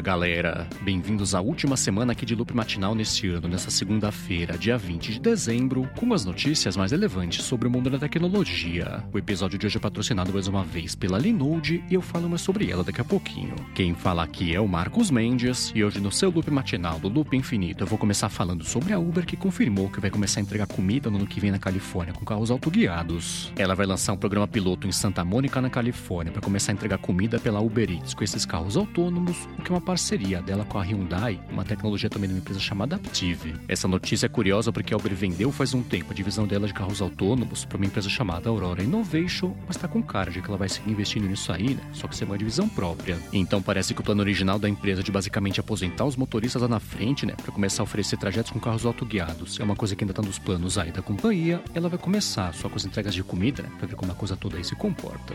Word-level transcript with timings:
galera! 0.00 0.66
Bem-vindos 0.80 1.34
à 1.34 1.40
última 1.40 1.76
semana 1.76 2.12
aqui 2.12 2.24
de 2.24 2.34
Loop 2.34 2.54
Matinal 2.54 2.94
neste 2.94 3.28
ano, 3.28 3.46
nessa 3.46 3.70
segunda-feira, 3.70 4.56
dia 4.56 4.78
20 4.78 5.12
de 5.12 5.20
dezembro, 5.20 5.88
com 5.96 6.14
as 6.14 6.24
notícias 6.24 6.74
mais 6.76 6.90
relevantes 6.90 7.44
sobre 7.44 7.68
o 7.68 7.70
mundo 7.70 7.90
da 7.90 7.98
tecnologia. 7.98 9.04
O 9.12 9.18
episódio 9.18 9.58
de 9.58 9.66
hoje 9.66 9.76
é 9.76 9.80
patrocinado 9.80 10.32
mais 10.32 10.48
uma 10.48 10.64
vez 10.64 10.94
pela 10.94 11.18
Linode 11.18 11.84
e 11.90 11.94
eu 11.94 12.00
falo 12.00 12.30
mais 12.30 12.40
sobre 12.40 12.70
ela 12.70 12.82
daqui 12.82 13.00
a 13.00 13.04
pouquinho. 13.04 13.54
Quem 13.74 13.94
fala 13.94 14.22
aqui 14.22 14.54
é 14.54 14.60
o 14.60 14.66
Marcos 14.66 15.10
Mendes 15.10 15.70
e 15.74 15.84
hoje 15.84 16.00
no 16.00 16.10
seu 16.10 16.30
Loop 16.30 16.50
Matinal 16.50 16.98
do 16.98 17.08
Loop 17.08 17.36
Infinito 17.36 17.84
eu 17.84 17.86
vou 17.86 17.98
começar 17.98 18.30
falando 18.30 18.64
sobre 18.64 18.94
a 18.94 18.98
Uber 18.98 19.26
que 19.26 19.36
confirmou 19.36 19.90
que 19.90 20.00
vai 20.00 20.10
começar 20.10 20.40
a 20.40 20.42
entregar 20.42 20.66
comida 20.66 21.10
no 21.10 21.18
ano 21.18 21.26
que 21.26 21.40
vem 21.40 21.50
na 21.50 21.58
Califórnia 21.58 22.14
com 22.14 22.24
carros 22.24 22.50
autoguiados. 22.50 23.52
Ela 23.56 23.74
vai 23.74 23.84
lançar 23.84 24.14
um 24.14 24.16
programa 24.16 24.48
piloto 24.48 24.86
em 24.86 24.92
Santa 24.92 25.22
Mônica, 25.24 25.60
na 25.60 25.68
Califórnia, 25.68 26.32
para 26.32 26.40
começar 26.40 26.72
a 26.72 26.74
entregar 26.74 26.96
comida 26.98 27.38
pela 27.38 27.60
Uber 27.60 27.90
Eats 27.90 28.14
com 28.14 28.24
esses 28.24 28.46
carros 28.46 28.78
autônomos, 28.78 29.36
o 29.58 29.62
que 29.62 29.70
é 29.70 29.74
uma 29.74 29.89
parceria 29.90 30.40
dela 30.40 30.64
com 30.64 30.78
a 30.78 30.82
Hyundai, 30.84 31.40
uma 31.50 31.64
tecnologia 31.64 32.08
também 32.08 32.28
de 32.28 32.34
uma 32.34 32.38
empresa 32.38 32.60
chamada 32.60 32.94
Aptiv. 32.94 33.56
Essa 33.66 33.88
notícia 33.88 34.26
é 34.26 34.28
curiosa 34.28 34.70
porque 34.70 34.94
a 34.94 34.96
Uber 34.96 35.12
vendeu 35.16 35.50
faz 35.50 35.74
um 35.74 35.82
tempo 35.82 36.12
a 36.12 36.14
divisão 36.14 36.46
dela 36.46 36.68
de 36.68 36.72
carros 36.72 37.02
autônomos 37.02 37.64
para 37.64 37.76
uma 37.76 37.86
empresa 37.86 38.08
chamada 38.08 38.48
Aurora 38.48 38.84
Innovation, 38.84 39.52
mas 39.66 39.74
está 39.74 39.88
com 39.88 40.00
cara 40.00 40.30
de 40.30 40.40
que 40.40 40.46
ela 40.46 40.56
vai 40.56 40.68
seguir 40.68 40.92
investindo 40.92 41.26
nisso 41.26 41.52
aí, 41.52 41.74
né? 41.74 41.82
Só 41.92 42.06
que 42.06 42.14
ser 42.14 42.24
uma 42.24 42.38
divisão 42.38 42.68
própria. 42.68 43.18
Então 43.32 43.60
parece 43.60 43.92
que 43.92 44.00
o 44.00 44.04
plano 44.04 44.20
original 44.20 44.60
da 44.60 44.68
empresa 44.68 45.02
de 45.02 45.10
basicamente 45.10 45.58
aposentar 45.58 46.04
os 46.04 46.14
motoristas 46.14 46.62
lá 46.62 46.68
na 46.68 46.78
frente, 46.78 47.26
né, 47.26 47.34
para 47.34 47.50
começar 47.50 47.82
a 47.82 47.84
oferecer 47.84 48.16
trajetos 48.16 48.52
com 48.52 48.60
carros 48.60 48.86
autoguiados, 48.86 49.58
é 49.58 49.64
uma 49.64 49.74
coisa 49.74 49.96
que 49.96 50.04
ainda 50.04 50.12
está 50.12 50.22
nos 50.22 50.38
planos 50.38 50.78
aí 50.78 50.92
da 50.92 51.02
companhia. 51.02 51.60
Ela 51.74 51.88
vai 51.88 51.98
começar 51.98 52.54
só 52.54 52.68
com 52.68 52.76
as 52.76 52.84
entregas 52.84 53.12
de 53.12 53.24
comida, 53.24 53.64
né, 53.64 53.70
para 53.76 53.88
ver 53.88 53.96
como 53.96 54.12
a 54.12 54.14
coisa 54.14 54.36
toda 54.36 54.56
aí 54.56 54.62
se 54.62 54.76
comporta. 54.76 55.34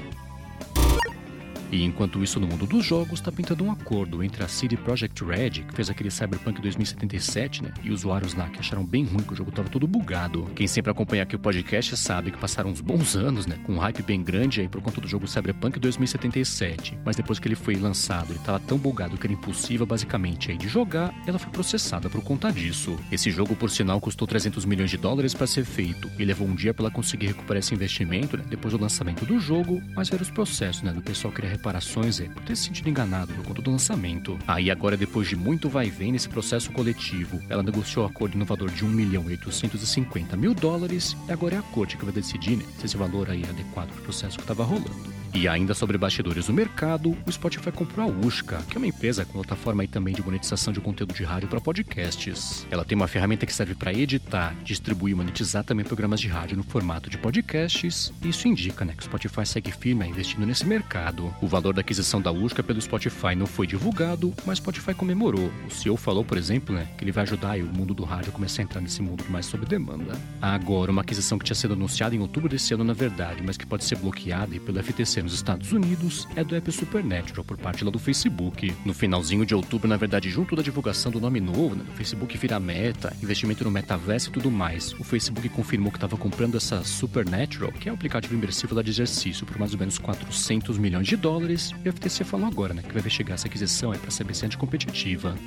E 1.71 1.83
enquanto 1.83 2.23
isso, 2.23 2.39
no 2.39 2.47
mundo 2.47 2.65
dos 2.65 2.85
jogos, 2.85 3.19
está 3.19 3.31
pintando 3.31 3.63
um 3.63 3.71
acordo 3.71 4.23
entre 4.23 4.43
a 4.43 4.47
CD 4.47 4.77
Projekt 4.77 5.23
Red, 5.23 5.49
que 5.49 5.73
fez 5.73 5.89
aquele 5.89 6.11
Cyberpunk 6.11 6.61
2077, 6.61 7.63
né? 7.63 7.71
E 7.83 7.91
usuários 7.91 8.33
lá 8.33 8.47
que 8.49 8.59
acharam 8.59 8.85
bem 8.85 9.03
ruim 9.03 9.23
que 9.23 9.33
o 9.33 9.35
jogo 9.35 9.49
estava 9.49 9.69
todo 9.69 9.87
bugado. 9.87 10.45
Quem 10.55 10.67
sempre 10.67 10.91
acompanha 10.91 11.23
aqui 11.23 11.35
o 11.35 11.39
podcast 11.39 11.97
sabe 11.97 12.31
que 12.31 12.37
passaram 12.37 12.69
uns 12.69 12.81
bons 12.81 13.15
anos, 13.15 13.45
né? 13.45 13.57
Com 13.65 13.73
um 13.73 13.79
hype 13.79 14.03
bem 14.03 14.23
grande 14.23 14.61
aí 14.61 14.67
por 14.67 14.81
conta 14.81 15.01
do 15.01 15.07
jogo 15.07 15.27
Cyberpunk 15.27 15.79
2077. 15.79 16.97
Mas 17.03 17.15
depois 17.15 17.39
que 17.39 17.47
ele 17.47 17.55
foi 17.55 17.75
lançado 17.75 18.33
e 18.33 18.35
estava 18.35 18.59
tão 18.59 18.77
bugado 18.77 19.17
que 19.17 19.25
era 19.25 19.33
impossível 19.33 19.85
basicamente 19.85 20.51
aí 20.51 20.57
de 20.57 20.67
jogar, 20.67 21.13
ela 21.25 21.39
foi 21.39 21.51
processada 21.51 22.09
por 22.09 22.23
conta 22.23 22.51
disso. 22.51 22.97
Esse 23.11 23.31
jogo, 23.31 23.55
por 23.55 23.69
sinal, 23.69 23.99
custou 23.99 24.27
300 24.27 24.65
milhões 24.65 24.91
de 24.91 24.97
dólares 24.97 25.33
para 25.33 25.47
ser 25.47 25.65
feito 25.65 26.09
e 26.19 26.25
levou 26.25 26.47
um 26.47 26.55
dia 26.55 26.73
para 26.73 26.85
ela 26.85 26.91
conseguir 26.91 27.27
recuperar 27.27 27.59
esse 27.59 27.73
investimento, 27.73 28.37
né? 28.37 28.43
Depois 28.47 28.73
do 28.73 28.79
lançamento 28.79 29.25
do 29.25 29.39
jogo, 29.39 29.81
mas 29.95 30.11
eram 30.11 30.21
os 30.21 30.29
processos, 30.29 30.83
né? 30.83 30.91
Do 30.91 31.01
pessoal 31.01 31.33
querer 31.33 31.54
reparações 31.55 32.19
é, 32.19 32.25
por 32.25 32.43
ter 32.43 32.55
se 32.55 32.65
sentido 32.65 32.89
enganado 32.89 33.33
por 33.33 33.45
conta 33.45 33.61
do 33.61 33.71
lançamento. 33.71 34.37
Aí 34.47 34.69
agora, 34.69 34.97
depois 34.97 35.27
de 35.27 35.35
muito 35.35 35.69
vai 35.69 35.87
e 35.87 35.89
vem 35.89 36.11
nesse 36.11 36.29
processo 36.29 36.71
coletivo, 36.71 37.41
ela 37.49 37.63
negociou 37.63 38.05
o 38.05 38.09
acordo 38.09 38.35
inovador 38.35 38.69
de 38.69 38.85
1 38.85 38.87
milhão 38.89 39.23
e 39.29 39.33
850 39.33 40.35
mil 40.37 40.53
dólares 40.53 41.15
e 41.27 41.31
agora 41.31 41.55
é 41.55 41.59
a 41.59 41.63
corte 41.63 41.97
que 41.97 42.05
vai 42.05 42.13
decidir 42.13 42.57
né, 42.57 42.65
se 42.79 42.85
esse 42.85 42.97
valor 42.97 43.29
aí 43.29 43.43
é 43.43 43.49
adequado 43.49 43.89
para 43.89 43.99
o 43.99 44.03
processo 44.03 44.37
que 44.37 44.43
estava 44.43 44.63
rolando. 44.63 45.24
E 45.35 45.49
ainda 45.49 45.73
sobre 45.73 45.97
bastidores 45.97 46.47
do 46.47 46.53
mercado, 46.53 47.15
o 47.27 47.31
Spotify 47.31 47.69
comprou 47.69 48.09
a 48.09 48.25
Ushka, 48.25 48.63
que 48.69 48.77
é 48.77 48.79
uma 48.79 48.87
empresa 48.87 49.25
com 49.25 49.33
plataforma 49.33 49.83
aí 49.83 49.87
também 49.87 50.15
de 50.15 50.23
monetização 50.23 50.71
de 50.71 50.79
conteúdo 50.79 51.13
de 51.13 51.25
rádio 51.25 51.49
para 51.49 51.59
podcasts. 51.59 52.65
Ela 52.71 52.85
tem 52.85 52.95
uma 52.95 53.05
ferramenta 53.05 53.45
que 53.45 53.53
serve 53.53 53.75
para 53.75 53.93
editar, 53.93 54.55
distribuir 54.63 55.11
e 55.11 55.15
monetizar 55.15 55.65
também 55.65 55.85
programas 55.85 56.21
de 56.21 56.29
rádio 56.29 56.55
no 56.55 56.63
formato 56.63 57.09
de 57.09 57.17
podcasts. 57.17 58.13
E 58.23 58.29
isso 58.29 58.47
indica 58.47 58.85
né, 58.85 58.93
que 58.95 59.01
o 59.01 59.05
Spotify 59.05 59.45
segue 59.45 59.73
firme 59.73 60.07
investindo 60.07 60.45
nesse 60.45 60.65
mercado. 60.65 61.35
O 61.41 61.47
valor 61.47 61.73
da 61.73 61.81
aquisição 61.81 62.21
da 62.21 62.31
Ushka 62.31 62.63
pelo 62.63 62.79
Spotify 62.79 63.35
não 63.35 63.45
foi 63.45 63.67
divulgado, 63.67 64.33
mas 64.45 64.57
o 64.57 64.61
Spotify 64.61 64.93
comemorou. 64.93 65.51
O 65.67 65.69
CEO 65.69 65.97
falou, 65.97 66.23
por 66.23 66.37
exemplo, 66.37 66.73
né, 66.73 66.87
que 66.97 67.03
ele 67.03 67.11
vai 67.11 67.23
ajudar 67.23 67.57
o 67.57 67.65
mundo 67.65 67.93
do 67.93 68.05
rádio 68.05 68.29
a 68.29 68.33
começar 68.33 68.61
a 68.61 68.63
entrar 68.63 68.79
nesse 68.79 69.01
mundo 69.01 69.25
mais 69.29 69.47
sob 69.47 69.65
demanda. 69.65 70.17
Agora, 70.41 70.93
uma 70.93 71.01
aquisição 71.01 71.37
que 71.37 71.43
tinha 71.43 71.55
sido 71.55 71.73
anunciada 71.73 72.15
em 72.15 72.19
outubro 72.19 72.47
desse 72.47 72.73
ano, 72.73 72.85
na 72.85 72.93
verdade, 72.93 73.43
mas 73.45 73.57
que 73.57 73.65
pode 73.65 73.83
ser 73.83 73.97
bloqueada 73.97 74.57
pelo 74.61 74.81
FTC 74.81 75.24
nos 75.25 75.33
Estados 75.33 75.71
Unidos 75.71 76.27
é 76.35 76.43
do 76.43 76.55
app 76.55 76.71
Supernatural 76.71 77.43
por 77.43 77.57
parte 77.57 77.83
lá 77.83 77.89
do 77.89 77.97
Facebook. 77.97 78.71
No 78.85 78.93
finalzinho 78.93 79.43
de 79.43 79.55
outubro, 79.55 79.87
na 79.87 79.97
verdade, 79.97 80.29
junto 80.29 80.55
da 80.55 80.61
divulgação 80.61 81.11
do 81.11 81.19
nome 81.19 81.39
novo, 81.39 81.75
né, 81.75 81.83
do 81.83 81.91
Facebook 81.93 82.37
vira 82.37 82.59
meta, 82.59 83.11
investimento 83.21 83.63
no 83.63 83.71
metaverso 83.71 84.29
e 84.29 84.31
tudo 84.31 84.51
mais, 84.51 84.93
o 84.93 85.03
Facebook 85.03 85.49
confirmou 85.49 85.91
que 85.91 85.97
estava 85.97 86.15
comprando 86.15 86.55
essa 86.57 86.83
Supernatural, 86.83 87.71
que 87.71 87.89
é 87.89 87.91
um 87.91 87.95
aplicativo 87.95 88.35
imersivo 88.35 88.75
lá 88.75 88.83
de 88.83 88.91
exercício, 88.91 89.45
por 89.47 89.57
mais 89.57 89.73
ou 89.73 89.79
menos 89.79 89.97
400 89.97 90.77
milhões 90.77 91.07
de 91.07 91.15
dólares. 91.15 91.71
E 91.83 91.89
o 91.89 91.91
FTC 91.91 92.23
falou 92.23 92.45
agora, 92.45 92.75
né, 92.75 92.83
que 92.83 92.93
vai 92.93 92.99
investigar 92.99 93.33
essa 93.33 93.47
aquisição 93.47 93.91
aí 93.91 93.97
para 93.97 94.11
saber 94.11 94.35
se 94.35 94.45
é. 94.45 94.49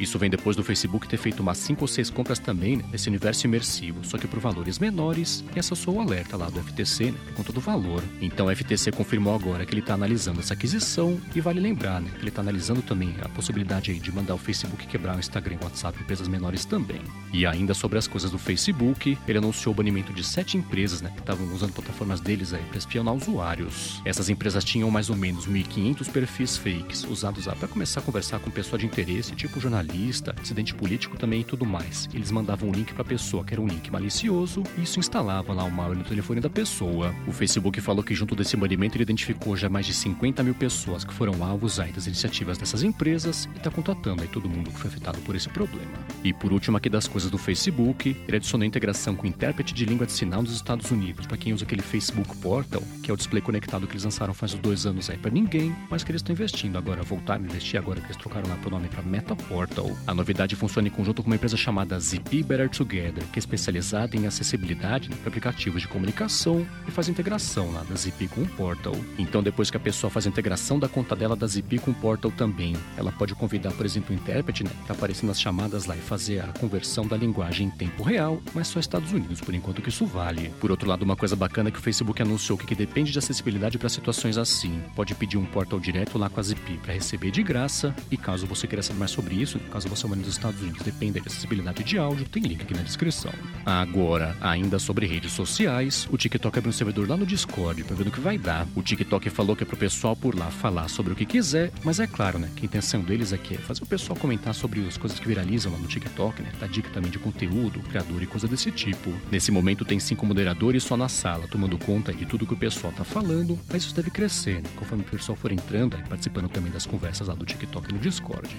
Isso 0.00 0.18
vem 0.18 0.28
depois 0.28 0.56
do 0.56 0.64
Facebook 0.64 1.06
ter 1.06 1.16
feito 1.16 1.40
umas 1.40 1.58
5 1.58 1.82
ou 1.82 1.88
6 1.88 2.10
compras 2.10 2.40
também 2.40 2.78
né, 2.78 2.84
nesse 2.90 3.08
universo 3.08 3.46
imersivo, 3.46 4.04
só 4.04 4.18
que 4.18 4.26
por 4.26 4.40
valores 4.40 4.80
menores, 4.80 5.44
e 5.54 5.58
essa 5.58 5.76
só 5.76 5.92
o 5.92 6.00
alerta 6.00 6.36
lá 6.36 6.50
do 6.50 6.60
FTC, 6.60 7.12
né, 7.12 7.18
por 7.26 7.34
conta 7.34 7.52
do 7.52 7.60
valor. 7.60 8.02
Então 8.20 8.46
o 8.46 8.54
FTC 8.54 8.90
confirmou 8.90 9.34
agora 9.34 9.57
que 9.64 9.72
ele 9.72 9.80
está 9.80 9.94
analisando 9.94 10.40
essa 10.40 10.54
aquisição 10.54 11.18
e 11.34 11.40
vale 11.40 11.60
lembrar, 11.60 12.00
né, 12.00 12.10
que 12.10 12.20
ele 12.20 12.28
está 12.28 12.42
analisando 12.42 12.82
também 12.82 13.14
a 13.22 13.28
possibilidade 13.28 13.98
de 13.98 14.12
mandar 14.12 14.34
o 14.34 14.38
Facebook 14.38 14.86
quebrar 14.86 15.16
o 15.16 15.18
Instagram 15.18 15.54
e 15.54 15.58
o 15.58 15.64
WhatsApp 15.64 16.00
empresas 16.00 16.28
menores 16.28 16.64
também. 16.64 17.00
E 17.32 17.46
ainda 17.46 17.74
sobre 17.74 17.98
as 17.98 18.06
coisas 18.06 18.30
do 18.30 18.38
Facebook, 18.38 19.16
ele 19.26 19.38
anunciou 19.38 19.72
o 19.72 19.76
banimento 19.76 20.12
de 20.12 20.24
sete 20.24 20.56
empresas, 20.56 21.00
né, 21.00 21.10
que 21.14 21.20
estavam 21.20 21.46
usando 21.54 21.72
plataformas 21.72 22.20
deles 22.20 22.52
para 22.68 22.78
espionar 22.78 23.14
usuários. 23.14 24.00
Essas 24.04 24.28
empresas 24.28 24.64
tinham 24.64 24.90
mais 24.90 25.10
ou 25.10 25.16
menos 25.16 25.46
1.500 25.46 26.10
perfis 26.10 26.56
fakes 26.56 27.04
usados 27.04 27.46
para 27.46 27.68
começar 27.68 28.00
a 28.00 28.02
conversar 28.02 28.38
com 28.40 28.50
pessoa 28.50 28.78
de 28.78 28.86
interesse, 28.86 29.34
tipo 29.34 29.60
jornalista, 29.60 30.34
dissidente 30.40 30.74
político 30.74 31.16
também 31.16 31.40
e 31.40 31.44
tudo 31.44 31.64
mais. 31.64 32.08
Eles 32.12 32.30
mandavam 32.30 32.68
um 32.68 32.72
link 32.72 32.92
para 32.92 33.02
a 33.02 33.04
pessoa, 33.04 33.44
que 33.44 33.54
era 33.54 33.60
um 33.60 33.66
link 33.66 33.90
malicioso, 33.90 34.62
e 34.76 34.82
isso 34.82 34.98
instalava 34.98 35.52
lá 35.52 35.64
o 35.64 35.70
malware 35.70 35.98
no 35.98 36.04
telefone 36.04 36.40
da 36.40 36.50
pessoa. 36.50 37.14
O 37.26 37.32
Facebook 37.32 37.80
falou 37.80 38.02
que 38.02 38.14
junto 38.14 38.34
desse 38.34 38.56
banimento 38.56 38.96
ele 38.96 39.02
identificou 39.02 39.47
já 39.56 39.68
mais 39.68 39.86
de 39.86 39.94
50 39.94 40.42
mil 40.42 40.54
pessoas 40.54 41.04
que 41.04 41.12
foram 41.12 41.42
alvos 41.44 41.80
aí 41.80 41.92
das 41.92 42.06
iniciativas 42.06 42.58
dessas 42.58 42.82
empresas 42.82 43.48
e 43.54 43.58
está 43.58 43.70
contatando 43.70 44.22
aí 44.22 44.28
todo 44.28 44.48
mundo 44.48 44.70
que 44.70 44.78
foi 44.78 44.90
afetado 44.90 45.18
por 45.20 45.34
esse 45.36 45.48
problema. 45.48 45.90
E 46.24 46.32
por 46.32 46.52
último 46.52 46.76
aqui 46.76 46.88
das 46.88 47.06
coisas 47.06 47.30
do 47.30 47.38
Facebook, 47.38 48.16
ele 48.26 48.36
adicionou 48.36 48.66
integração 48.66 49.14
com 49.14 49.24
o 49.24 49.28
intérprete 49.28 49.74
de 49.74 49.84
língua 49.84 50.06
de 50.06 50.12
sinal 50.12 50.42
dos 50.42 50.54
Estados 50.54 50.90
Unidos, 50.90 51.26
para 51.26 51.36
quem 51.36 51.52
usa 51.52 51.64
aquele 51.64 51.82
Facebook 51.82 52.36
Portal, 52.38 52.82
que 53.02 53.10
é 53.10 53.14
o 53.14 53.16
display 53.16 53.42
conectado 53.42 53.86
que 53.86 53.92
eles 53.92 54.04
lançaram 54.04 54.34
faz 54.34 54.54
dois 54.54 54.86
anos 54.86 55.10
aí 55.10 55.16
para 55.16 55.30
ninguém, 55.30 55.74
mas 55.90 56.04
que 56.04 56.10
eles 56.10 56.20
estão 56.20 56.32
investindo 56.32 56.76
agora, 56.76 57.02
voltaram 57.02 57.44
a 57.44 57.46
investir 57.46 57.78
agora 57.78 58.00
que 58.00 58.06
eles 58.06 58.16
trocaram 58.16 58.48
lá 58.48 58.56
pro 58.56 58.70
nome 58.70 58.88
para 58.88 59.02
Meta 59.02 59.34
Portal. 59.34 59.90
A 60.06 60.14
novidade 60.14 60.56
funciona 60.56 60.88
em 60.88 60.90
conjunto 60.90 61.22
com 61.22 61.28
uma 61.28 61.36
empresa 61.36 61.56
chamada 61.56 61.98
ZP 61.98 62.42
Better 62.42 62.68
Together, 62.68 63.24
que 63.32 63.38
é 63.38 63.40
especializada 63.40 64.16
em 64.16 64.26
acessibilidade 64.26 65.08
para 65.08 65.28
aplicativos 65.28 65.82
de 65.82 65.88
comunicação 65.88 66.66
e 66.86 66.90
faz 66.90 67.08
integração 67.08 67.72
lá 67.72 67.82
da 67.82 67.94
ZP 67.94 68.28
com 68.28 68.42
o 68.42 68.48
Portal. 68.48 68.94
Então 69.18 69.37
depois 69.42 69.70
que 69.70 69.76
a 69.76 69.80
pessoa 69.80 70.10
faz 70.10 70.26
a 70.26 70.28
integração 70.28 70.78
da 70.78 70.88
conta 70.88 71.14
dela 71.14 71.36
da 71.36 71.46
Zipi 71.46 71.78
com 71.78 71.90
o 71.90 71.94
Portal 71.94 72.30
também. 72.30 72.76
Ela 72.96 73.12
pode 73.12 73.34
convidar, 73.34 73.72
por 73.72 73.86
exemplo, 73.86 74.14
o 74.14 74.18
intérprete, 74.18 74.64
né, 74.64 74.70
que 74.86 74.92
aparece 74.92 75.24
nas 75.24 75.40
chamadas 75.40 75.86
lá 75.86 75.96
e 75.96 76.00
fazer 76.00 76.40
a 76.40 76.48
conversão 76.48 77.06
da 77.06 77.16
linguagem 77.16 77.66
em 77.66 77.70
tempo 77.70 78.02
real, 78.02 78.40
mas 78.54 78.68
só 78.68 78.80
Estados 78.80 79.12
Unidos, 79.12 79.40
por 79.40 79.54
enquanto 79.54 79.82
que 79.82 79.88
isso 79.88 80.06
vale. 80.06 80.50
Por 80.60 80.70
outro 80.70 80.88
lado, 80.88 81.02
uma 81.02 81.16
coisa 81.16 81.36
bacana 81.36 81.68
é 81.68 81.72
que 81.72 81.78
o 81.78 81.82
Facebook 81.82 82.20
anunciou 82.20 82.58
que, 82.58 82.66
que 82.66 82.74
depende 82.74 83.12
de 83.12 83.18
acessibilidade 83.18 83.78
para 83.78 83.88
situações 83.88 84.36
assim. 84.38 84.80
Pode 84.94 85.14
pedir 85.14 85.36
um 85.36 85.44
Portal 85.44 85.80
direto 85.80 86.18
lá 86.18 86.28
com 86.28 86.40
a 86.40 86.42
Zipi 86.42 86.78
para 86.78 86.94
receber 86.94 87.30
de 87.30 87.42
graça, 87.42 87.94
e 88.10 88.16
caso 88.16 88.46
você 88.46 88.66
queira 88.66 88.82
saber 88.82 88.98
mais 88.98 89.10
sobre 89.10 89.34
isso, 89.34 89.58
caso 89.70 89.88
você 89.88 90.06
mora 90.06 90.20
nos 90.20 90.28
Estados 90.28 90.60
Unidos 90.60 90.82
dependa 90.82 91.20
de 91.20 91.28
acessibilidade 91.28 91.84
de 91.84 91.98
áudio, 91.98 92.28
tem 92.28 92.42
link 92.42 92.62
aqui 92.62 92.74
na 92.74 92.82
descrição. 92.82 93.32
Agora, 93.64 94.36
ainda 94.40 94.78
sobre 94.78 95.06
redes 95.06 95.32
sociais, 95.32 96.08
o 96.10 96.16
TikTok 96.16 96.58
abriu 96.58 96.70
um 96.70 96.72
servidor 96.72 97.08
lá 97.08 97.16
no 97.16 97.26
Discord 97.26 97.84
para 97.84 97.96
ver 97.96 98.04
no 98.04 98.10
que 98.10 98.20
vai 98.20 98.38
dar. 98.38 98.66
O 98.74 98.82
TikTok 98.82 99.27
falou 99.30 99.56
que 99.56 99.62
é 99.62 99.66
pro 99.66 99.76
pessoal 99.76 100.14
por 100.14 100.34
lá 100.34 100.50
falar 100.50 100.88
sobre 100.88 101.12
o 101.12 101.16
que 101.16 101.24
quiser, 101.24 101.70
mas 101.84 102.00
é 102.00 102.06
claro, 102.06 102.38
né, 102.38 102.50
que 102.54 102.62
a 102.62 102.66
intenção 102.66 103.00
deles 103.02 103.32
aqui 103.32 103.54
é 103.54 103.58
fazer 103.58 103.82
o 103.82 103.86
pessoal 103.86 104.18
comentar 104.18 104.54
sobre 104.54 104.86
as 104.86 104.96
coisas 104.96 105.18
que 105.18 105.26
viralizam 105.26 105.72
lá 105.72 105.78
no 105.78 105.86
TikTok, 105.86 106.42
né, 106.42 106.52
dar 106.58 106.68
dica 106.68 106.90
também 106.90 107.10
de 107.10 107.18
conteúdo, 107.18 107.80
criador 107.80 108.22
e 108.22 108.26
coisa 108.26 108.48
desse 108.48 108.70
tipo. 108.70 109.12
Nesse 109.30 109.50
momento 109.50 109.84
tem 109.84 109.98
cinco 109.98 110.26
moderadores 110.26 110.82
só 110.82 110.96
na 110.96 111.08
sala, 111.08 111.48
tomando 111.48 111.78
conta 111.78 112.12
de 112.12 112.26
tudo 112.26 112.46
que 112.46 112.54
o 112.54 112.58
pessoal 112.58 112.92
tá 112.92 113.04
falando, 113.04 113.58
mas 113.68 113.82
isso 113.84 113.94
deve 113.94 114.10
crescer, 114.10 114.62
né, 114.62 114.70
conforme 114.76 115.04
o 115.04 115.06
pessoal 115.06 115.36
for 115.36 115.52
entrando 115.52 115.96
e 115.98 116.08
participando 116.08 116.48
também 116.48 116.72
das 116.72 116.86
conversas 116.86 117.28
lá 117.28 117.34
do 117.34 117.44
TikTok 117.44 117.90
e 117.90 117.92
no 117.92 117.98
Discord. 117.98 118.56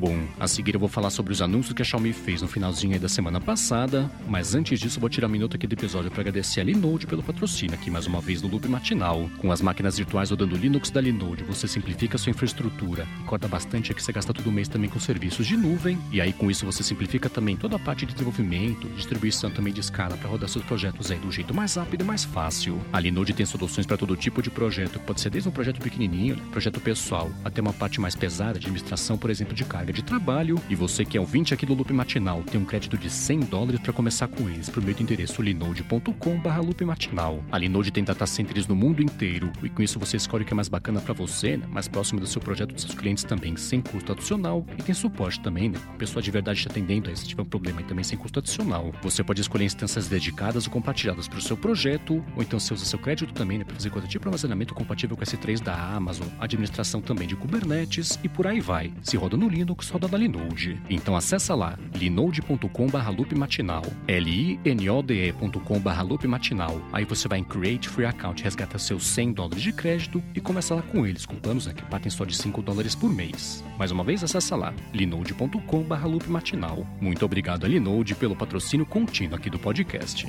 Bom, 0.00 0.18
a 0.38 0.48
seguir 0.48 0.72
eu 0.72 0.80
vou 0.80 0.88
falar 0.88 1.10
sobre 1.10 1.30
os 1.30 1.42
anúncios 1.42 1.74
que 1.74 1.82
a 1.82 1.84
Xiaomi 1.84 2.14
fez 2.14 2.40
no 2.40 2.48
finalzinho 2.48 2.98
da 2.98 3.06
semana 3.06 3.38
passada, 3.38 4.10
mas 4.26 4.54
antes 4.54 4.80
disso 4.80 4.96
eu 4.96 5.00
vou 5.02 5.10
tirar 5.10 5.26
um 5.26 5.30
minuto 5.30 5.56
aqui 5.56 5.66
do 5.66 5.74
episódio 5.74 6.10
para 6.10 6.22
agradecer 6.22 6.62
a 6.62 6.64
Linode 6.64 7.06
pelo 7.06 7.22
patrocínio 7.22 7.74
aqui 7.74 7.90
mais 7.90 8.06
uma 8.06 8.18
vez 8.18 8.40
no 8.40 8.48
Loop 8.48 8.66
Matinal. 8.66 9.28
Com 9.36 9.52
as 9.52 9.60
máquinas 9.60 9.98
virtuais 9.98 10.30
rodando 10.30 10.56
Linux 10.56 10.90
da 10.90 11.02
Linode, 11.02 11.44
você 11.44 11.68
simplifica 11.68 12.16
sua 12.16 12.30
infraestrutura 12.30 13.06
e 13.20 13.24
corta 13.24 13.46
bastante 13.46 13.92
aqui 13.92 14.02
você 14.02 14.10
gasta 14.10 14.32
todo 14.32 14.50
mês 14.50 14.68
também 14.68 14.88
com 14.88 14.98
serviços 14.98 15.46
de 15.46 15.54
nuvem, 15.54 15.98
e 16.10 16.18
aí 16.18 16.32
com 16.32 16.50
isso 16.50 16.64
você 16.64 16.82
simplifica 16.82 17.28
também 17.28 17.54
toda 17.54 17.76
a 17.76 17.78
parte 17.78 18.06
de 18.06 18.14
desenvolvimento, 18.14 18.88
distribuição 18.96 19.50
também 19.50 19.70
de 19.70 19.80
escala 19.80 20.16
para 20.16 20.30
rodar 20.30 20.48
seus 20.48 20.64
projetos 20.64 21.10
aí 21.10 21.18
do 21.18 21.30
jeito 21.30 21.52
mais 21.52 21.74
rápido 21.74 22.00
e 22.00 22.04
mais 22.04 22.24
fácil. 22.24 22.80
A 22.90 22.98
Linode 22.98 23.34
tem 23.34 23.44
soluções 23.44 23.84
para 23.84 23.98
todo 23.98 24.16
tipo 24.16 24.40
de 24.40 24.48
projeto, 24.48 24.98
pode 25.00 25.20
ser 25.20 25.28
desde 25.28 25.50
um 25.50 25.52
projeto 25.52 25.78
pequenininho, 25.78 26.38
projeto 26.50 26.80
pessoal, 26.80 27.30
até 27.44 27.60
uma 27.60 27.74
parte 27.74 28.00
mais 28.00 28.16
pesada 28.16 28.58
de 28.58 28.64
administração, 28.64 29.18
por 29.18 29.28
exemplo, 29.28 29.54
de 29.54 29.62
carga 29.62 29.89
de 29.92 30.02
trabalho. 30.02 30.60
E 30.68 30.74
você 30.74 31.04
que 31.04 31.16
é 31.16 31.20
ouvinte 31.20 31.54
aqui 31.54 31.66
do 31.66 31.74
Loop 31.74 31.92
Matinal 31.92 32.42
tem 32.42 32.60
um 32.60 32.64
crédito 32.64 32.96
de 32.96 33.10
100 33.10 33.40
dólares 33.40 33.80
para 33.80 33.92
começar 33.92 34.28
com 34.28 34.48
eles 34.48 34.68
por 34.68 34.82
meio 34.82 34.96
do 34.96 35.02
endereço 35.02 35.42
linode.com/loop 35.42 36.84
matinal. 36.84 37.42
A 37.50 37.58
Linode 37.58 37.90
tem 37.90 38.04
data 38.04 38.26
centers 38.26 38.66
no 38.66 38.76
mundo 38.76 39.02
inteiro 39.02 39.52
e 39.62 39.68
com 39.68 39.82
isso 39.82 39.98
você 39.98 40.16
escolhe 40.16 40.44
o 40.44 40.46
que 40.46 40.52
é 40.52 40.56
mais 40.56 40.68
bacana 40.68 41.00
para 41.00 41.14
você, 41.14 41.56
né? 41.56 41.66
mais 41.68 41.88
próximo 41.88 42.20
do 42.20 42.26
seu 42.26 42.40
projeto 42.40 42.72
dos 42.72 42.82
seus 42.82 42.94
clientes 42.94 43.24
também, 43.24 43.56
sem 43.56 43.80
custo 43.80 44.12
adicional 44.12 44.64
e 44.78 44.82
tem 44.82 44.94
suporte 44.94 45.40
também, 45.40 45.68
né? 45.68 45.78
Pessoa 45.98 46.22
de 46.22 46.30
verdade 46.30 46.60
te 46.60 46.68
atendendo 46.68 47.08
aí 47.08 47.16
se 47.16 47.26
tiver 47.26 47.42
um 47.42 47.46
problema 47.46 47.80
e 47.80 47.84
também 47.84 48.04
sem 48.04 48.18
custo 48.18 48.38
adicional. 48.38 48.92
Você 49.02 49.22
pode 49.22 49.40
escolher 49.40 49.64
instâncias 49.64 50.08
dedicadas 50.08 50.66
ou 50.66 50.72
compartilhadas 50.72 51.28
para 51.28 51.38
o 51.38 51.42
seu 51.42 51.56
projeto, 51.56 52.24
ou 52.36 52.42
então 52.42 52.58
você 52.58 52.74
usa 52.74 52.84
seu 52.84 52.98
crédito 52.98 53.32
também, 53.32 53.58
né, 53.58 53.64
para 53.64 53.74
fazer 53.74 53.90
coisa 53.90 54.06
tipo 54.08 54.26
armazenamento 54.28 54.74
compatível 54.74 55.16
com 55.16 55.22
S3 55.22 55.60
da 55.62 55.74
Amazon, 55.74 56.26
administração 56.38 57.00
também 57.00 57.26
de 57.26 57.36
Kubernetes 57.36 58.18
e 58.22 58.28
por 58.28 58.46
aí 58.46 58.60
vai. 58.60 58.92
Se 59.02 59.16
roda 59.16 59.36
no 59.36 59.48
Linux, 59.48 59.79
roda 59.88 60.08
na 60.08 60.18
Linode. 60.18 60.80
Então 60.90 61.16
acessa 61.16 61.54
lá 61.54 61.78
linode.com/loopmatinal, 61.94 63.82
l 64.06 64.30
i 64.30 64.60
n 64.64 64.90
o 64.90 65.02
d 65.02 65.28
e.com/loopmatinal. 65.28 66.80
Aí 66.92 67.04
você 67.04 67.28
vai 67.28 67.38
em 67.38 67.44
Create 67.44 67.88
Free 67.88 68.06
Account, 68.06 68.42
resgata 68.42 68.78
seus 68.78 69.06
100 69.06 69.32
dólares 69.32 69.62
de 69.62 69.72
crédito 69.72 70.22
e 70.34 70.40
começa 70.40 70.74
lá 70.74 70.82
com 70.82 71.06
eles, 71.06 71.24
com 71.24 71.36
planos 71.36 71.66
né, 71.66 71.72
que 71.72 71.84
partem 71.84 72.10
só 72.10 72.24
de 72.24 72.36
5 72.36 72.60
dólares 72.62 72.94
por 72.94 73.08
mês. 73.08 73.64
Mais 73.78 73.90
uma 73.90 74.04
vez, 74.04 74.22
acessa 74.22 74.56
lá 74.56 74.74
linode.com/loopmatinal. 74.92 76.86
Muito 77.00 77.24
obrigado 77.24 77.64
a 77.64 77.68
Linode 77.68 78.14
pelo 78.14 78.36
patrocínio 78.36 78.84
contínuo 78.84 79.36
aqui 79.36 79.48
do 79.48 79.58
podcast. 79.58 80.26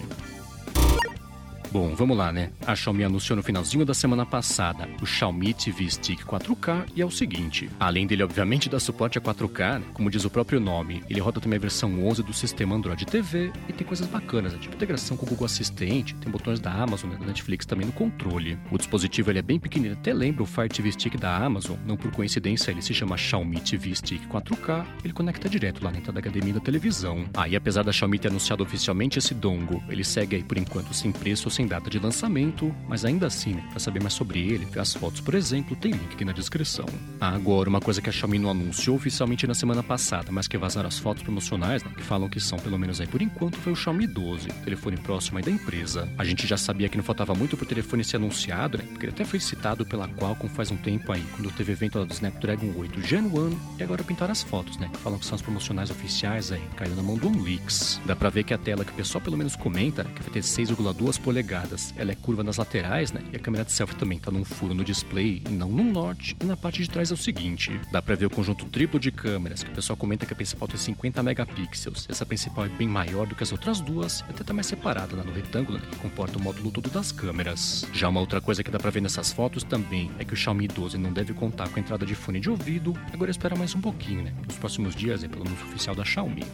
Bom, 1.72 1.96
vamos 1.96 2.18
lá, 2.18 2.34
né? 2.34 2.50
A 2.68 2.76
Xiaomi 2.76 3.06
anunciou 3.06 3.38
no 3.38 3.42
finalzinho 3.42 3.86
da 3.86 3.94
semana 3.94 4.26
passada 4.26 4.90
o 5.02 5.06
Xiaomi 5.06 5.54
TV 5.54 5.90
Stick 5.90 6.26
4K 6.26 6.88
e 6.94 7.02
é 7.02 7.06
o 7.06 7.10
seguinte: 7.10 7.70
além 7.80 8.06
dele, 8.06 8.24
obviamente, 8.24 8.68
dar 8.68 8.82
suporte 8.82 9.18
a 9.18 9.22
4K, 9.22 9.80
né? 9.80 9.86
como 9.94 10.12
diz 10.12 10.26
o 10.26 10.30
próprio 10.30 10.60
nome, 10.60 11.02
ele 11.10 11.22
roda 11.22 11.40
também 11.40 11.56
a 11.56 11.62
versão 11.62 12.06
11 12.06 12.24
do 12.24 12.34
sistema 12.34 12.76
Android 12.76 13.06
TV 13.06 13.54
e 13.70 13.72
tem 13.72 13.88
coisas 13.88 14.06
bacanas, 14.06 14.52
né? 14.52 14.60
tipo 14.60 14.76
integração 14.76 15.16
com 15.16 15.26
o 15.26 15.30
Google 15.30 15.46
Assistente, 15.46 16.14
tem 16.16 16.30
botões 16.30 16.60
da 16.60 16.74
Amazon, 16.74 17.12
né? 17.12 17.18
da 17.18 17.26
Netflix 17.26 17.66
também 17.66 17.86
no 17.86 17.94
controle. 17.94 18.60
O 18.70 18.78
dispositivo 18.78 19.32
ele 19.32 19.40
é 19.40 19.42
bem 19.42 19.58
pequenino, 19.58 19.94
até 19.94 20.14
lembra 20.14 20.44
o 20.44 20.46
Fire 20.46 20.68
TV 20.68 20.92
Stick 20.92 21.18
da 21.18 21.38
Amazon, 21.38 21.78
não 21.86 21.96
por 21.96 22.12
coincidência 22.12 22.72
ele 22.72 22.82
se 22.82 22.94
chama 22.94 23.16
Xiaomi 23.16 23.62
TV 23.62 23.96
Stick 23.96 24.28
4K, 24.28 24.86
ele 25.06 25.14
conecta 25.14 25.48
direto 25.48 25.82
lá 25.82 25.90
na 25.90 26.00
entrada 26.00 26.20
da 26.20 26.30
HDMI 26.30 26.52
da 26.52 26.60
televisão. 26.60 27.24
Aí, 27.34 27.56
ah, 27.56 27.58
apesar 27.58 27.84
da 27.84 27.94
Xiaomi 27.94 28.20
ter 28.20 28.28
anunciado 28.28 28.62
oficialmente 28.62 29.20
esse 29.20 29.34
dongle, 29.34 29.82
ele 29.88 30.04
segue 30.04 30.36
aí 30.36 30.44
por 30.44 30.58
enquanto 30.58 30.94
sem 30.94 31.14
preço 31.14 31.48
ou 31.48 31.52
sem 31.52 31.61
sem 31.62 31.68
data 31.68 31.92
de 31.92 32.00
lançamento, 32.00 32.74
mas 32.90 33.06
ainda 33.06 33.28
assim, 33.28 33.56
para 33.70 33.80
saber 33.80 34.02
mais 34.02 34.16
sobre 34.16 34.40
ele, 34.40 34.68
as 34.80 34.96
fotos, 34.96 35.22
por 35.22 35.36
exemplo, 35.36 35.76
tem 35.76 35.92
link 35.92 36.14
aqui 36.14 36.26
na 36.26 36.32
descrição. 36.32 36.86
Agora, 37.20 37.70
uma 37.70 37.80
coisa 37.80 38.02
que 38.02 38.10
a 38.10 38.12
Xiaomi 38.12 38.40
não 38.40 38.50
anunciou 38.50 38.96
oficialmente 38.96 39.46
na 39.46 39.54
semana 39.54 39.84
passada, 39.84 40.32
mas 40.32 40.48
que 40.48 40.58
vazaram 40.58 40.88
as 40.88 40.98
fotos 40.98 41.22
promocionais, 41.22 41.84
né, 41.84 41.92
que 41.96 42.02
falam 42.02 42.28
que 42.28 42.40
são, 42.40 42.58
pelo 42.58 42.80
menos 42.80 43.00
aí 43.00 43.06
por 43.06 43.22
enquanto, 43.22 43.58
foi 43.58 43.74
o 43.74 43.76
Xiaomi 43.76 44.08
12, 44.08 44.48
telefone 44.64 44.98
próximo 44.98 45.38
aí 45.38 45.44
da 45.44 45.52
empresa. 45.52 46.12
A 46.18 46.26
gente 46.26 46.48
já 46.48 46.58
sabia 46.58 46.90
que 46.90 46.98
não 46.98 47.04
faltava 47.04 47.36
muito 47.36 47.56
pro 47.56 47.66
telefone 47.66 48.04
ser 48.04 48.16
anunciado, 48.16 48.80
né, 48.80 48.84
porque 48.90 49.06
ele 49.06 49.14
até 49.14 49.24
foi 49.24 49.40
citado 49.40 49.86
pela 49.86 50.08
Qualcomm 50.08 50.50
faz 50.50 50.72
um 50.72 50.78
tempo 50.78 51.12
aí, 51.12 51.24
quando 51.36 51.52
teve 51.52 51.74
evento 51.74 52.00
lá 52.00 52.06
do 52.06 52.14
Snapdragon 52.14 52.74
8 52.76 53.04
Gen 53.04 53.26
1, 53.26 53.60
e 53.78 53.84
agora 53.84 54.04
pintaram 54.04 54.32
as 54.32 54.42
fotos, 54.42 54.78
né, 54.78 54.90
que 54.92 54.98
falam 54.98 55.20
que 55.20 55.28
são 55.28 55.36
as 55.36 55.44
promocionais 55.44 55.92
oficiais 55.92 56.52
aí, 56.52 56.64
caiu 56.76 56.96
na 56.96 57.04
mão 57.04 57.18
do 57.18 57.28
OnLeaks. 57.28 58.02
Dá 58.04 58.16
pra 58.16 58.32
ver 58.32 58.46
que 58.46 58.54
a 58.54 58.58
tela 58.58 58.84
que 58.84 58.92
o 58.92 58.96
pessoal 58.96 59.22
pelo 59.22 59.38
menos 59.38 59.56
comenta, 59.56 60.04
né, 60.04 60.10
que 60.16 60.24
vai 60.24 60.32
ter 60.32 60.42
6,2 60.42 61.20
polegadas 61.20 61.51
polegadas. 61.52 61.94
Ela 61.98 62.12
é 62.12 62.16
curva 62.16 62.44
nas 62.44 62.58
laterais, 62.58 63.12
né? 63.12 63.22
E 63.32 63.36
a 63.36 63.40
câmera 63.40 63.66
de 63.66 63.72
selfie 63.72 63.96
também 63.96 64.18
tá 64.18 64.32
num 64.32 64.46
furo 64.46 64.74
no 64.74 64.84
display 64.84 65.44
não 65.50 65.70
no 65.70 65.84
norte. 65.84 66.36
E 66.42 66.46
na 66.46 66.56
parte 66.56 66.82
de 66.82 66.90
trás 66.90 67.12
é 67.12 67.14
o 67.14 67.18
seguinte: 67.18 67.80
dá 67.92 68.02
pra 68.02 68.16
ver 68.16 68.26
o 68.26 68.30
conjunto 68.30 68.66
triplo 68.66 69.00
de 69.00 69.12
câmeras, 69.12 69.64
que 69.64 69.70
o 69.70 69.74
pessoal 69.74 69.98
comenta 69.98 70.26
que 70.26 70.34
a 70.34 70.36
principal 70.36 70.68
tem 70.68 70.78
50 70.78 71.22
megapixels. 71.22 72.08
Essa 72.10 72.26
principal 72.26 72.66
é 72.66 72.70
bem 72.70 72.88
maior 72.88 73.28
do 73.28 73.36
que 73.36 73.44
as 73.44 73.52
outras 73.52 73.82
duas, 73.82 74.22
e 74.22 74.32
até 74.32 74.44
tá 74.44 74.54
mais 74.54 74.68
separada 74.68 75.16
lá 75.16 75.24
no 75.24 75.34
retângulo, 75.34 75.78
né? 75.78 75.86
Que 75.92 75.98
comporta 75.98 76.38
o 76.38 76.42
módulo 76.42 76.72
todo 76.72 76.90
das 76.90 77.12
câmeras. 77.12 77.86
Já 77.94 78.08
uma 78.08 78.20
outra 78.20 78.40
coisa 78.40 78.64
que 78.64 78.72
dá 78.72 78.80
pra 78.80 78.90
ver 78.90 79.02
nessas 79.02 79.32
fotos 79.32 79.64
também 79.64 80.12
é 80.18 80.24
que 80.24 80.34
o 80.34 80.38
Xiaomi 80.38 80.68
12 80.68 80.98
não 80.98 81.12
deve 81.12 81.34
contar 81.34 81.68
com 81.70 81.78
a 81.78 81.82
entrada 81.82 82.06
de 82.06 82.16
fone 82.16 82.40
de 82.40 82.50
ouvido. 82.50 82.94
Agora 83.14 83.32
espera 83.32 83.56
mais 83.56 83.76
um 83.76 83.82
pouquinho, 83.82 84.24
né? 84.24 84.34
Nos 84.48 84.58
próximos 84.58 84.96
dias, 84.96 85.24
é 85.24 85.28
pelo 85.28 85.46
anúncio 85.46 85.66
oficial 85.66 85.96
da 85.96 86.06
Xiaomi. 86.06 86.46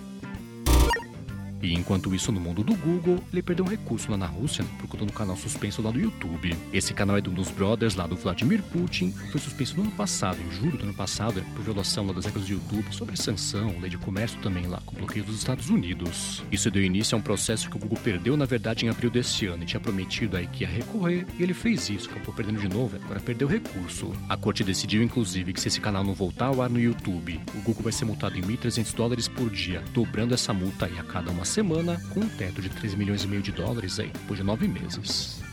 E 1.61 1.73
enquanto 1.73 2.13
isso, 2.13 2.31
no 2.31 2.39
mundo 2.39 2.63
do 2.63 2.75
Google, 2.75 3.23
ele 3.31 3.41
perdeu 3.41 3.65
um 3.65 3.67
recurso 3.69 4.11
lá 4.11 4.17
na 4.17 4.27
Rússia 4.27 4.63
por 4.79 4.87
conta 4.87 5.05
do 5.05 5.13
canal 5.13 5.35
suspenso 5.35 5.81
lá 5.81 5.91
do 5.91 5.99
YouTube. 5.99 6.55
Esse 6.71 6.93
canal 6.93 7.17
é 7.17 7.21
de 7.21 7.29
um 7.29 7.33
dos 7.33 7.49
brothers 7.49 7.95
lá 7.95 8.05
do 8.05 8.15
Vladimir 8.15 8.61
Putin, 8.63 9.11
foi 9.31 9.39
suspenso 9.39 9.75
no 9.75 9.83
ano 9.83 9.91
passado, 9.91 10.37
em 10.41 10.51
julho 10.51 10.77
do 10.77 10.83
ano 10.83 10.93
passado, 10.93 11.43
por 11.55 11.63
violação 11.63 12.05
lá 12.05 12.13
das 12.13 12.25
regras 12.25 12.45
do 12.45 12.53
YouTube 12.53 12.93
sobre 12.93 13.17
sanção, 13.17 13.79
lei 13.79 13.89
de 13.89 13.97
comércio 13.97 14.39
também 14.39 14.67
lá, 14.67 14.81
com 14.85 14.95
bloqueio 14.95 15.25
dos 15.25 15.37
Estados 15.37 15.69
Unidos. 15.69 16.43
Isso 16.51 16.69
deu 16.69 16.83
início 16.83 17.15
a 17.15 17.19
um 17.19 17.21
processo 17.21 17.69
que 17.69 17.75
o 17.75 17.79
Google 17.79 17.99
perdeu, 18.03 18.37
na 18.37 18.45
verdade, 18.45 18.85
em 18.85 18.89
abril 18.89 19.09
desse 19.09 19.47
ano 19.47 19.63
e 19.63 19.65
tinha 19.65 19.79
prometido 19.79 20.37
aí 20.37 20.47
que 20.47 20.63
ia 20.63 20.69
recorrer, 20.69 21.25
e 21.39 21.43
ele 21.43 21.53
fez 21.53 21.89
isso, 21.89 22.09
acabou 22.09 22.33
perdendo 22.33 22.59
de 22.59 22.69
novo, 22.69 22.95
agora 23.03 23.19
perdeu 23.19 23.47
o 23.47 23.51
recurso. 23.51 24.11
A 24.29 24.37
corte 24.37 24.63
decidiu, 24.63 25.01
inclusive, 25.01 25.53
que 25.53 25.61
se 25.61 25.69
esse 25.69 25.81
canal 25.81 26.03
não 26.03 26.13
voltar 26.13 26.47
ao 26.47 26.61
ar 26.61 26.69
no 26.69 26.79
YouTube, 26.79 27.39
o 27.55 27.61
Google 27.61 27.83
vai 27.83 27.91
ser 27.91 28.05
multado 28.05 28.37
em 28.37 28.41
1.300 28.41 28.93
dólares 28.93 29.27
por 29.27 29.49
dia, 29.49 29.83
dobrando 29.93 30.33
essa 30.33 30.53
multa 30.53 30.85
aí 30.85 30.99
a 30.99 31.03
cada 31.03 31.31
uma 31.31 31.46
semana, 31.47 32.01
com 32.13 32.19
um 32.19 32.29
teto 32.29 32.61
de 32.61 32.69
3 32.69 32.95
milhões 32.95 33.23
e 33.23 33.27
meio 33.27 33.41
de 33.41 33.51
dólares 33.51 33.99
aí, 33.99 34.11
depois 34.11 34.39
de 34.39 34.45
nove 34.45 34.67
meses. 34.67 35.46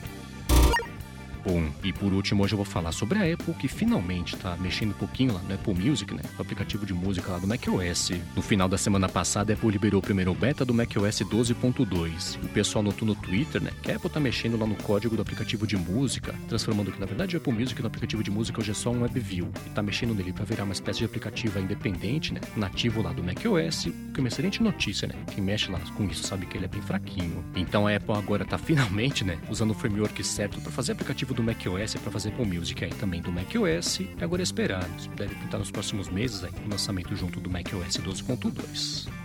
Bom, 1.44 1.70
e 1.82 1.92
por 1.92 2.10
último, 2.10 2.42
hoje 2.42 2.54
eu 2.54 2.56
vou 2.56 2.64
falar 2.64 2.90
sobre 2.90 3.18
a 3.18 3.34
Apple, 3.34 3.52
que 3.52 3.68
finalmente 3.68 4.34
está 4.34 4.56
mexendo 4.56 4.90
um 4.90 4.94
pouquinho 4.94 5.34
lá 5.34 5.40
no 5.42 5.54
Apple 5.54 5.74
Music, 5.74 6.14
né? 6.14 6.22
O 6.38 6.42
aplicativo 6.42 6.86
de 6.86 6.94
música 6.94 7.32
lá 7.32 7.38
do 7.38 7.46
macOS. 7.46 8.12
No 8.34 8.40
final 8.40 8.66
da 8.66 8.78
semana 8.78 9.10
passada, 9.10 9.52
a 9.52 9.54
Apple 9.54 9.70
liberou 9.70 10.00
o 10.00 10.02
primeiro 10.02 10.32
beta 10.34 10.64
do 10.64 10.72
macOS 10.72 11.20
12.2. 11.20 12.42
O 12.42 12.48
pessoal 12.48 12.82
notou 12.82 13.06
no 13.06 13.14
Twitter, 13.14 13.62
né, 13.62 13.70
que 13.82 13.92
a 13.92 13.96
Apple 13.96 14.06
está 14.06 14.18
mexendo 14.18 14.58
lá 14.58 14.66
no 14.66 14.74
código 14.76 15.16
do 15.16 15.20
aplicativo 15.20 15.66
de 15.66 15.76
música, 15.76 16.34
transformando 16.48 16.90
que, 16.90 16.98
na 16.98 17.04
verdade, 17.04 17.36
o 17.36 17.38
Apple 17.38 17.52
Music 17.52 17.78
no 17.78 17.88
aplicativo 17.88 18.22
de 18.22 18.30
música 18.30 18.60
hoje 18.60 18.70
é 18.70 18.74
só 18.74 18.90
um 18.90 19.02
WebView. 19.02 19.50
E 19.66 19.68
está 19.68 19.82
mexendo 19.82 20.14
nele 20.14 20.32
para 20.32 20.46
virar 20.46 20.64
uma 20.64 20.72
espécie 20.72 21.00
de 21.00 21.04
aplicativo 21.04 21.58
independente, 21.58 22.32
né? 22.32 22.40
Nativo 22.56 23.02
lá 23.02 23.12
do 23.12 23.22
macOS, 23.22 23.84
o 23.84 24.12
que 24.12 24.18
é 24.18 24.20
uma 24.20 24.28
excelente 24.28 24.62
notícia, 24.62 25.06
né? 25.06 25.14
Quem 25.34 25.44
mexe 25.44 25.70
lá 25.70 25.78
com 25.94 26.04
isso 26.04 26.22
sabe 26.22 26.46
que 26.46 26.56
ele 26.56 26.64
é 26.64 26.68
bem 26.68 26.80
fraquinho. 26.80 27.44
Então 27.54 27.86
a 27.86 27.94
Apple 27.94 28.14
agora 28.14 28.44
está 28.44 28.56
finalmente, 28.64 29.24
né, 29.24 29.38
usando 29.50 29.72
o 29.72 29.74
framework 29.74 30.24
certo 30.24 30.58
para 30.60 30.72
fazer 30.72 30.92
aplicativo 30.92 31.33
do 31.34 31.42
macOS 31.42 31.94
para 31.94 32.10
fazer 32.10 32.30
com 32.32 32.44
Music 32.44 32.84
aí 32.84 32.90
também 32.92 33.20
do 33.20 33.30
macOS. 33.30 34.00
Agora 34.20 34.42
é 34.42 34.44
esperar, 34.44 34.88
deve 35.16 35.34
pintar 35.34 35.58
nos 35.58 35.70
próximos 35.70 36.08
meses 36.08 36.44
aí 36.44 36.52
o 36.64 36.70
lançamento 36.70 37.14
junto 37.14 37.40
do 37.40 37.50
macOS 37.50 37.98
12.2. 37.98 39.24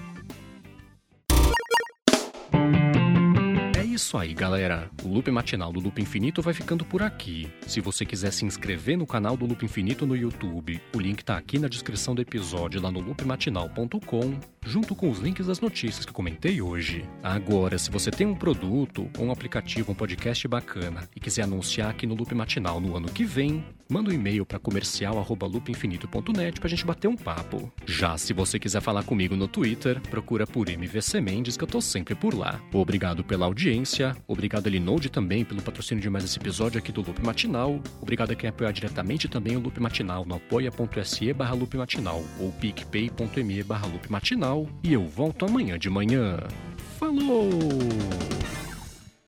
isso 4.09 4.17
aí, 4.17 4.33
galera. 4.33 4.89
O 5.03 5.09
Loop 5.09 5.29
Matinal 5.29 5.73
do 5.73 5.79
Loop 5.81 6.01
Infinito 6.01 6.41
vai 6.41 6.53
ficando 6.53 6.85
por 6.85 7.03
aqui. 7.03 7.51
Se 7.67 7.81
você 7.81 8.05
quiser 8.05 8.31
se 8.31 8.45
inscrever 8.45 8.97
no 8.97 9.05
canal 9.05 9.35
do 9.35 9.45
Loop 9.45 9.63
Infinito 9.63 10.07
no 10.07 10.15
YouTube, 10.15 10.81
o 10.95 10.99
link 10.99 11.23
tá 11.23 11.37
aqui 11.37 11.59
na 11.59 11.67
descrição 11.67 12.15
do 12.15 12.21
episódio 12.21 12.81
lá 12.81 12.89
no 12.89 13.01
loopmatinal.com, 13.01 14.39
junto 14.65 14.95
com 14.95 15.09
os 15.09 15.19
links 15.19 15.47
das 15.47 15.59
notícias 15.59 16.05
que 16.05 16.13
comentei 16.13 16.61
hoje. 16.61 17.05
Agora, 17.23 17.77
se 17.77 17.89
você 17.89 18.11
tem 18.11 18.27
um 18.27 18.35
produto, 18.35 19.09
um 19.17 19.31
aplicativo, 19.31 19.91
um 19.91 19.95
podcast 19.95 20.47
bacana 20.47 21.09
e 21.15 21.19
quiser 21.19 21.43
anunciar 21.43 21.89
aqui 21.89 22.05
no 22.05 22.15
Loop 22.15 22.33
Matinal 22.33 22.79
no 22.79 22.95
ano 22.95 23.09
que 23.09 23.25
vem, 23.25 23.63
manda 23.89 24.11
um 24.11 24.13
e-mail 24.13 24.45
para 24.45 24.59
comercial@loopinfinito.net 24.59 26.59
pra 26.59 26.69
gente 26.69 26.85
bater 26.85 27.07
um 27.07 27.15
papo. 27.15 27.71
Já 27.85 28.17
se 28.17 28.33
você 28.33 28.59
quiser 28.59 28.81
falar 28.81 29.03
comigo 29.03 29.35
no 29.35 29.47
Twitter, 29.47 29.99
procura 30.01 30.45
por 30.45 30.69
MVC 30.69 31.21
Mendes 31.21 31.57
que 31.57 31.63
eu 31.63 31.67
tô 31.67 31.81
sempre 31.81 32.13
por 32.13 32.33
lá. 32.33 32.61
Obrigado 32.71 33.23
pela 33.23 33.45
audiência. 33.45 34.15
Obrigado 34.27 34.67
a 34.67 34.69
Linode 34.69 35.09
também 35.09 35.43
pelo 35.43 35.61
patrocínio 35.61 36.01
de 36.01 36.09
mais 36.09 36.23
esse 36.23 36.37
episódio 36.37 36.77
aqui 36.77 36.91
do 36.91 37.01
Loop 37.01 37.23
Matinal. 37.25 37.79
Obrigado 38.01 38.31
a 38.31 38.35
quem 38.35 38.49
apoiar 38.49 38.71
diretamente 38.71 39.27
também 39.27 39.55
o 39.55 39.59
Loop 39.59 39.79
Matinal 39.79 40.25
no 40.25 40.35
apoia.se 40.35 41.33
barra 41.33 41.55
Loop 41.55 41.75
Matinal 41.75 42.23
ou 42.39 42.51
picpay.me 42.53 43.63
E 44.83 44.93
eu 44.93 45.05
volto 45.05 45.45
amanhã 45.45 45.77
de 45.77 45.89
manhã. 45.89 46.37
Falou! 46.97 47.49